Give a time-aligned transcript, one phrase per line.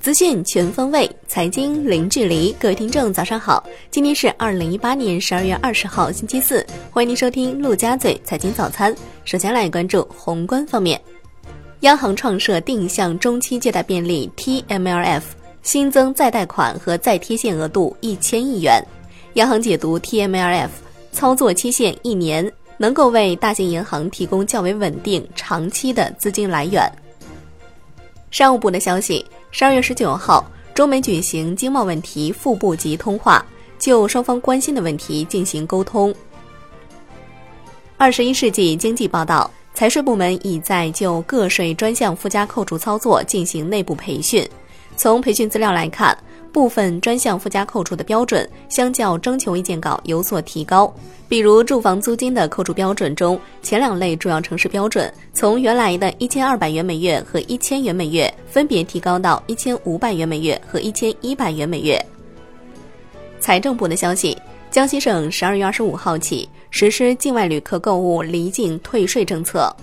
[0.00, 2.54] 资讯全方位，财经零距离。
[2.60, 3.64] 各位听众，早上好！
[3.90, 6.64] 今天是二零一八年十二月二十号，星期四。
[6.90, 8.94] 欢迎您收听陆家嘴财经早餐。
[9.24, 11.00] 首先来关注宏观方面，
[11.80, 15.22] 央行创设定向中期借贷便利 （TMLF），
[15.62, 18.80] 新增再贷款和再贴现额度一千亿元。
[19.34, 20.68] 央行解读 TMLF，
[21.10, 26.90] 操作期限一年，能够为大型银行提供较为稳定、长期的资金来源。
[28.30, 29.24] 商务部的消息。
[29.50, 30.44] 十二月十九号，
[30.74, 33.44] 中美举行经贸问题副部级通话，
[33.78, 36.12] 就双方关心的问题进行沟通。
[37.96, 44.44] 二十一世纪经济报道，财税部门已在就个税专项附加扣除操作进行内部培训。
[44.96, 46.16] 从培训资料来看。
[46.54, 50.94] 部分专项附加扣除的标准相较征求意见稿有所提高，
[51.28, 62.00] 比如住房租金的扣除标准中，前两类主要城市标准从原来的一千二百元每月和一千元每月分别提高到一千五百元每月和一千一百元每月。
[63.40, 64.38] 财政部的消息，
[64.70, 69.74] 江西省十二月二十五号起实施境外旅客购物离境退税政策。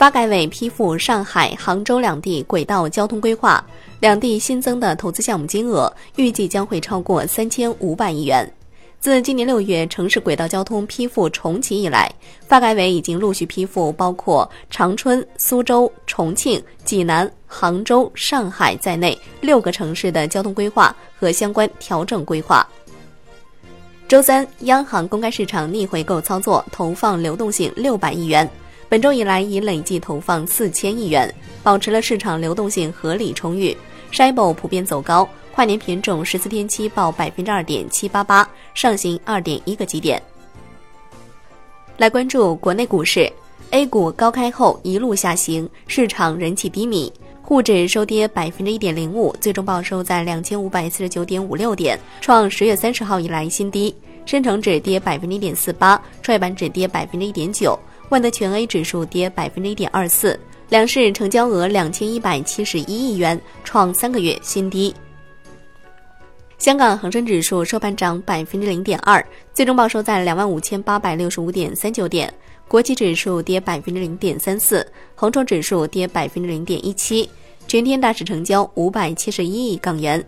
[0.00, 3.62] 发改委批复上海、杭州两地轨道交通规划，
[4.00, 8.50] 两地新增的投资项目金额预计将会超过三千五百亿元。
[8.98, 12.10] 自今年六月城市轨道交通批复重启以来，
[12.48, 22.66] 发改委已经陆续批复包括长春、苏州、重庆、济南、杭州、上海在内六个城市的交通规划和相关调整规划。
[24.08, 28.48] 周三，央行公开市场逆回购操作投放流动性六百亿元。
[28.90, 33.74] 本周以来已累计投放四千亿元，保持了市场流动性合理充裕。
[34.10, 40.20] SHIBO 普遍走高，跨年品种十四天期报百分之二点七八八，上行二点一个基点。
[41.98, 43.32] 来关注国内股市
[43.70, 53.94] ，A 股高开后一路下行，市场人气低迷，沪指收跌百分之一点零五，最终报收在两千五百四十九点五六点，创十月三十号以来新低。
[54.26, 57.78] 深成指跌百分之一点四八，创业板指跌百分之一点九。
[58.10, 60.38] 万德全 A 指数跌百分之一点二四，
[60.68, 64.92] 两市成交额两千一百七十一亿元，创三个月新低。
[66.58, 72.32] 香港恒生指数收盘涨百分之零点二，最终报收在两万五千八百六十五点三九点。
[72.66, 74.84] 国企指数跌百分之零点三四，
[75.14, 77.30] 恒生指数跌百分之零点一七。
[77.68, 80.22] 全天大市成交五百七十一亿港元。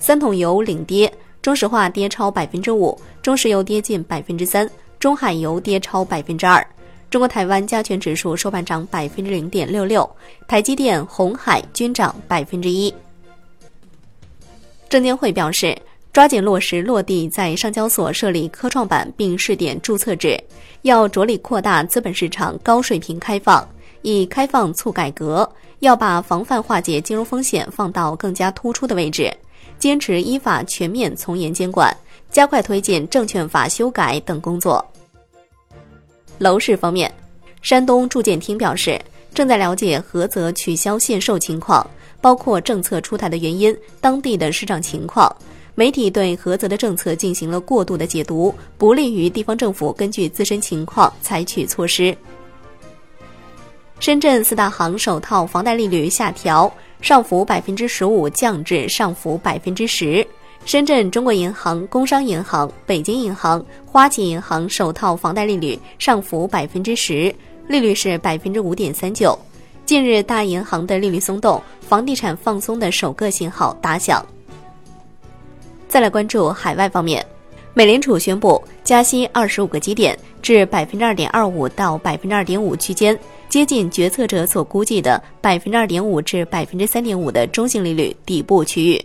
[0.00, 6.66] 三桶油领跌，中石化跌超百分之五，中石油跌近百分之三，中海油跌超百分之二。
[7.10, 10.08] 中国台湾加权指数收盘涨百分之零点六六，
[10.46, 12.92] 台积电、红海均涨百分之一。
[14.90, 15.76] 证监会表示，
[16.12, 20.38] 抓紧落实落地在上交所设立科创板并试点注册制，
[20.82, 23.66] 要着力扩大资本市场高水平开放，
[24.02, 29.34] 以开放促改革，要把防范化解金融风险放到更加突出的位置，
[29.78, 31.96] 坚持依法全面从严监管，
[32.30, 34.84] 加快推进证券法修改等工作。
[36.38, 37.12] 楼市方面，
[37.62, 39.00] 山东住建厅表示，
[39.34, 41.84] 正在了解菏泽取消限售情况，
[42.20, 45.34] 包括政策出台的原因、当地的市场情况。
[45.74, 52.16] 媒体对菏泽的政策进行了过度的解读，不利于地方政府根据自身情况采取措施。
[54.00, 60.26] 深圳四大行首套房贷利率下调，上浮百分之十五降至上浮百分之十。
[60.68, 67.34] 深圳中国银行、工商银行、北京银行、花旗银行首套房贷利率上浮百分之十，
[67.66, 69.34] 利率是百分之五点三九。
[69.86, 74.22] 近日，大银行的利率松动，房地产放松的首个信号打响。
[75.88, 77.24] 再来关注海外方面，
[77.72, 83.18] 美联储宣布加息二十五个基点至百分之二点二五到百分之二点五区间，
[83.48, 89.02] 接近决策者所估计的百分之二点五至百分之三点五的中性利率底部区域。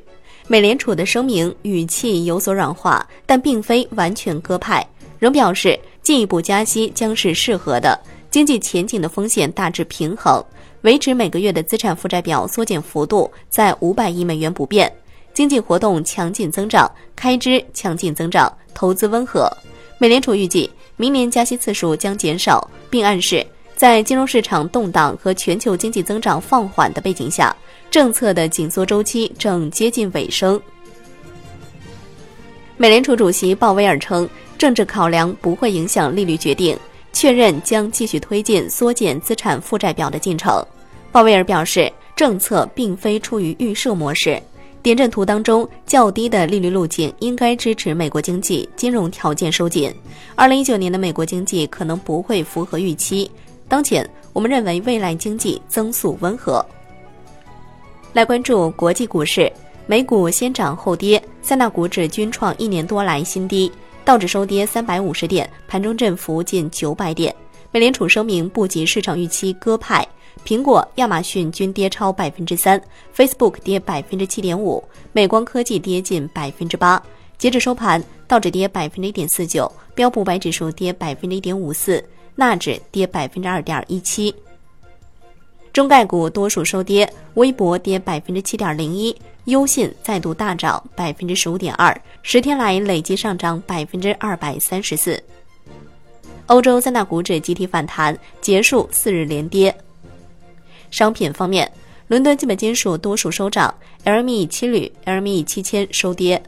[0.48, 4.86] 美联储的声明语气有所软化，但并非完全鸽派，
[5.18, 7.98] 仍表示进一步加息将是适合的。
[8.30, 10.44] 经济前景的风险大致平衡，
[10.82, 14.92] 维持每个月的资产负债表缩减幅度在五百亿美元不变。
[15.34, 19.50] 经济活动强劲增长，开支强劲增长，投资温和。
[19.98, 23.46] 美联储预计明年加息次数将减少，并暗示
[23.84, 27.54] 在金融市场动荡和全球经济增长放缓的背景下。
[27.92, 30.58] 政策的紧缩周期正接近尾声。
[32.78, 34.28] 美联储主席鲍威尔称，
[34.58, 36.80] 政治考量不会影响利率决定，
[37.12, 40.66] 确认将继续推进缩减资产负债表的进程。
[41.12, 44.42] 鲍威尔表示，政策并非出于预设模式。
[44.82, 49.94] 点阵图当中，较低的利率路径应该支持美国经济金融条件收紧。
[50.36, 53.30] 二零一九年的美国经济可能不会符合预期。
[53.68, 54.10] 当前。
[54.34, 56.66] 我们认为未来经济增速温和。
[58.14, 59.52] 来关注国际股市，
[59.86, 63.72] 美股先涨后跌，三大股指均创一年多来新低，
[64.04, 67.34] 道指收跌三百五十点，盘中振幅近九百点。
[67.72, 70.04] 美联储声明不及市场预期鸽派，
[70.44, 72.82] 苹果、亚马逊均跌超百分之三
[73.16, 77.00] ，Facebook 跌百分之七点五，美光科技跌近百分之八。
[77.38, 82.04] 截至收盘，道指跌百分之一点四九，标普白指数跌百分之一点五四，
[82.36, 84.34] 纳指跌百分之二点一七。
[85.72, 89.16] 中概股多数收跌，微博跌百分之七点零一，
[89.46, 95.22] 优信再度大涨百分之十五点二，十天来累计上涨百分之二百三十四。
[96.48, 99.76] 欧洲三大股指集体反弹，结束四日连跌。
[100.92, 101.72] 商品方面，
[102.08, 103.74] 伦敦基本金属多数收涨
[104.06, 106.44] ，LME 七铝、LME 七千收跌。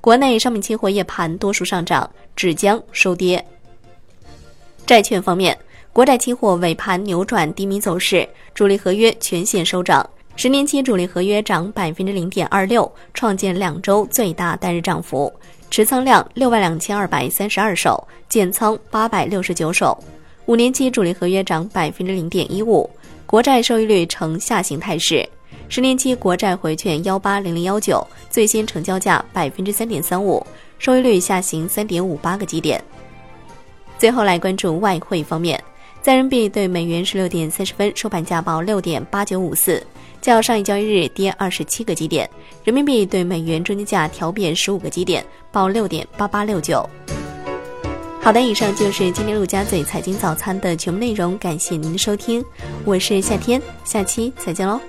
[0.00, 3.44] 国内商品期货夜盘多数上涨，纸浆收跌。
[4.86, 5.58] 债券方面，
[5.92, 15.32] 国债期货尾盘扭转低迷走势，主力合约全线收涨，十年期主力合约涨百分之零点二六，创建两周最大单日涨幅，
[15.68, 19.98] 持仓量六万两千二百三十二手，减仓八百六十九手。
[20.44, 22.88] 五年期主力合约涨百分之零点一五，
[23.26, 25.28] 国债收益率呈下行态势。
[25.68, 30.46] 十年期国债回券幺八零零幺九最新成交价百分之三点三五，
[30.78, 32.80] 收益率下行三点五八个基点。
[33.98, 35.62] 最后来关注外汇方面，
[36.02, 39.82] 在人民币对美元十六点三十分收盘价报六点八九五四，
[40.20, 42.28] 较上一交易日跌二十七个基点。
[42.62, 46.88] 人民币对美元中间价调贬十五个基点，报六点八八六九。
[48.20, 52.44] 好的，以上就是今天陆家嘴财经早餐的全部内容，感谢您的收听，
[52.84, 54.80] 我是夏天，下期再见喽。